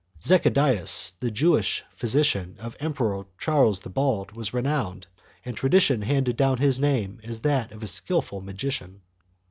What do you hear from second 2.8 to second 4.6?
Emperor Charles the Bald, was